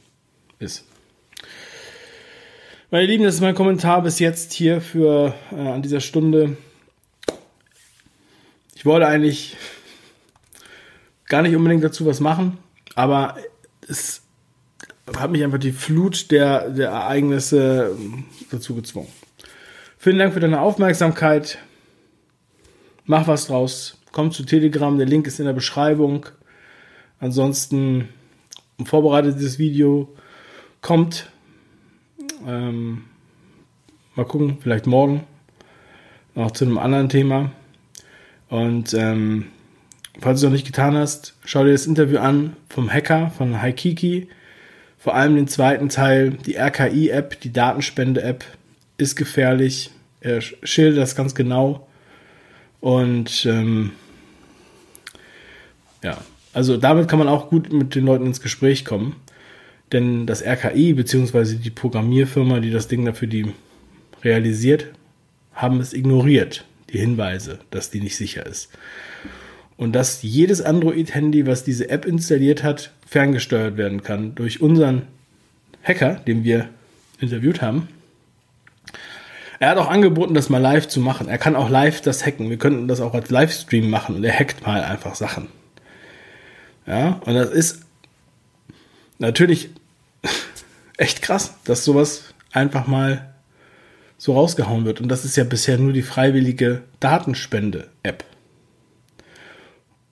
ist. 0.58 0.84
Meine 2.90 3.06
Lieben, 3.06 3.24
das 3.24 3.34
ist 3.34 3.40
mein 3.40 3.54
Kommentar 3.54 4.02
bis 4.02 4.18
jetzt 4.18 4.52
hier 4.52 4.80
für 4.80 5.34
äh, 5.50 5.56
an 5.56 5.82
dieser 5.82 6.00
Stunde. 6.00 6.56
Ich 8.74 8.86
wollte 8.86 9.06
eigentlich 9.06 9.56
gar 11.26 11.42
nicht 11.42 11.56
unbedingt 11.56 11.82
dazu 11.82 12.06
was 12.06 12.20
machen, 12.20 12.58
aber 12.94 13.36
es 13.88 14.22
hat 15.16 15.30
mich 15.30 15.42
einfach 15.42 15.58
die 15.58 15.72
Flut 15.72 16.30
der, 16.30 16.70
der 16.70 16.90
Ereignisse 16.90 17.96
ähm, 17.98 18.24
dazu 18.50 18.74
gezwungen. 18.74 19.08
Vielen 19.98 20.18
Dank 20.18 20.34
für 20.34 20.40
deine 20.40 20.60
Aufmerksamkeit. 20.60 21.58
Mach 23.04 23.26
was 23.26 23.46
draus. 23.46 23.98
Komm 24.12 24.30
zu 24.30 24.44
Telegram, 24.44 24.96
der 24.96 25.06
Link 25.06 25.26
ist 25.26 25.40
in 25.40 25.46
der 25.46 25.52
Beschreibung. 25.52 26.26
Ansonsten 27.22 28.08
ein 28.80 28.86
vorbereitetes 28.86 29.60
Video 29.60 30.12
kommt. 30.80 31.30
Ähm, 32.44 33.04
mal 34.16 34.24
gucken, 34.24 34.58
vielleicht 34.60 34.88
morgen 34.88 35.22
noch 36.34 36.50
zu 36.50 36.64
einem 36.64 36.78
anderen 36.78 37.08
Thema. 37.08 37.52
Und 38.48 38.92
ähm, 38.94 39.46
falls 40.18 40.40
du 40.40 40.46
es 40.46 40.50
noch 40.50 40.56
nicht 40.56 40.66
getan 40.66 40.96
hast, 40.96 41.36
schau 41.44 41.62
dir 41.62 41.70
das 41.70 41.86
Interview 41.86 42.18
an 42.18 42.56
vom 42.68 42.92
Hacker 42.92 43.30
von 43.30 43.62
Haikiki. 43.62 44.26
Vor 44.98 45.14
allem 45.14 45.36
den 45.36 45.46
zweiten 45.46 45.90
Teil, 45.90 46.30
die 46.30 46.56
RKI-App, 46.56 47.40
die 47.40 47.52
Datenspende-App, 47.52 48.44
ist 48.98 49.14
gefährlich. 49.14 49.92
Er 50.20 50.40
schildert 50.40 50.98
das 50.98 51.14
ganz 51.14 51.36
genau. 51.36 51.86
Und 52.80 53.46
ähm, 53.46 53.92
ja, 56.02 56.18
also 56.52 56.76
damit 56.76 57.08
kann 57.08 57.18
man 57.18 57.28
auch 57.28 57.48
gut 57.48 57.72
mit 57.72 57.94
den 57.94 58.04
Leuten 58.04 58.26
ins 58.26 58.40
Gespräch 58.40 58.84
kommen. 58.84 59.16
Denn 59.92 60.26
das 60.26 60.42
RKI 60.42 60.94
bzw. 60.94 61.56
die 61.56 61.70
Programmierfirma, 61.70 62.60
die 62.60 62.70
das 62.70 62.88
Ding 62.88 63.04
dafür 63.04 63.28
die 63.28 63.52
realisiert, 64.24 64.86
haben 65.54 65.80
es 65.80 65.92
ignoriert, 65.92 66.64
die 66.90 66.98
Hinweise, 66.98 67.58
dass 67.70 67.90
die 67.90 68.00
nicht 68.00 68.16
sicher 68.16 68.46
ist. 68.46 68.70
Und 69.76 69.92
dass 69.92 70.22
jedes 70.22 70.62
Android-Handy, 70.62 71.46
was 71.46 71.64
diese 71.64 71.90
App 71.90 72.04
installiert 72.04 72.62
hat, 72.62 72.92
ferngesteuert 73.06 73.76
werden 73.76 74.02
kann 74.02 74.34
durch 74.34 74.60
unseren 74.60 75.02
Hacker, 75.82 76.14
den 76.26 76.44
wir 76.44 76.68
interviewt 77.20 77.60
haben. 77.60 77.88
Er 79.58 79.70
hat 79.70 79.78
auch 79.78 79.90
angeboten, 79.90 80.34
das 80.34 80.48
mal 80.48 80.58
live 80.58 80.88
zu 80.88 81.00
machen. 81.00 81.28
Er 81.28 81.38
kann 81.38 81.54
auch 81.54 81.68
live 81.68 82.00
das 82.00 82.26
hacken. 82.26 82.50
Wir 82.50 82.56
könnten 82.56 82.88
das 82.88 83.00
auch 83.00 83.14
als 83.14 83.30
Livestream 83.30 83.90
machen 83.90 84.16
und 84.16 84.24
er 84.24 84.38
hackt 84.38 84.66
mal 84.66 84.82
einfach 84.82 85.14
Sachen. 85.14 85.48
Ja, 86.86 87.20
und 87.24 87.34
das 87.34 87.50
ist 87.50 87.80
natürlich 89.18 89.70
echt 90.96 91.22
krass, 91.22 91.54
dass 91.64 91.84
sowas 91.84 92.34
einfach 92.52 92.86
mal 92.86 93.32
so 94.18 94.34
rausgehauen 94.34 94.84
wird. 94.84 95.00
Und 95.00 95.08
das 95.08 95.24
ist 95.24 95.36
ja 95.36 95.44
bisher 95.44 95.78
nur 95.78 95.92
die 95.92 96.02
freiwillige 96.02 96.82
Datenspende-App. 97.00 98.24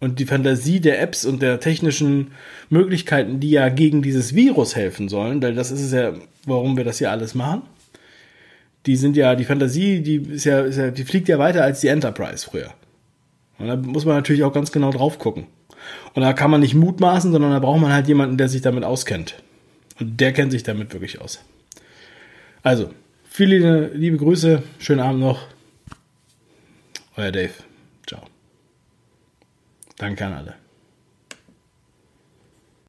Und 0.00 0.18
die 0.18 0.26
Fantasie 0.26 0.80
der 0.80 1.00
Apps 1.00 1.24
und 1.24 1.42
der 1.42 1.60
technischen 1.60 2.32
Möglichkeiten, 2.70 3.38
die 3.38 3.50
ja 3.50 3.68
gegen 3.68 4.02
dieses 4.02 4.34
Virus 4.34 4.74
helfen 4.74 5.08
sollen, 5.08 5.42
weil 5.42 5.54
das 5.54 5.70
ist 5.70 5.82
es 5.82 5.92
ja, 5.92 6.14
warum 6.44 6.76
wir 6.76 6.84
das 6.84 6.98
hier 6.98 7.10
alles 7.10 7.34
machen. 7.34 7.62
Die 8.86 8.96
sind 8.96 9.14
ja, 9.16 9.34
die 9.34 9.44
Fantasie, 9.44 10.00
die 10.00 10.16
ist 10.16 10.44
ja, 10.44 10.62
ist 10.62 10.78
ja, 10.78 10.90
die 10.90 11.04
fliegt 11.04 11.28
ja 11.28 11.38
weiter 11.38 11.62
als 11.62 11.80
die 11.80 11.88
Enterprise 11.88 12.46
früher. 12.46 12.72
Und 13.58 13.68
da 13.68 13.76
muss 13.76 14.06
man 14.06 14.16
natürlich 14.16 14.42
auch 14.42 14.54
ganz 14.54 14.72
genau 14.72 14.90
drauf 14.90 15.18
gucken. 15.18 15.46
Und 16.14 16.22
da 16.22 16.32
kann 16.32 16.50
man 16.50 16.60
nicht 16.60 16.74
mutmaßen, 16.74 17.32
sondern 17.32 17.52
da 17.52 17.58
braucht 17.58 17.80
man 17.80 17.92
halt 17.92 18.08
jemanden, 18.08 18.36
der 18.36 18.48
sich 18.48 18.62
damit 18.62 18.84
auskennt. 18.84 19.42
Und 19.98 20.20
der 20.20 20.32
kennt 20.32 20.52
sich 20.52 20.62
damit 20.62 20.92
wirklich 20.92 21.20
aus. 21.20 21.40
Also, 22.62 22.90
viele 23.28 23.88
liebe 23.88 24.16
Grüße, 24.16 24.62
schönen 24.78 25.00
Abend 25.00 25.20
noch. 25.20 25.46
Euer 27.16 27.32
Dave. 27.32 27.52
Ciao. 28.06 28.22
Danke 29.96 30.26
an 30.26 30.32
alle. 30.32 30.59